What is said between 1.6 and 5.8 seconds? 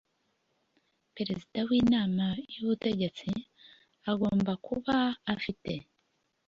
w inama y ubutegetsi agomba kuba afite